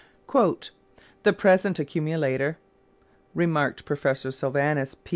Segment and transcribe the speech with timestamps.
[1.21, 2.57] "The present accumulator,"
[3.35, 4.17] remarked Prof.
[4.33, 5.09] Sylvanus P.